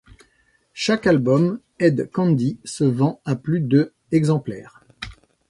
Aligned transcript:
Chaque 0.73 1.05
album 1.05 1.59
Hed 1.77 2.09
Kandi 2.09 2.59
se 2.63 2.83
vend 2.85 3.21
à 3.23 3.35
plus 3.35 3.59
de 3.61 3.93
exemplaires. 4.11 4.83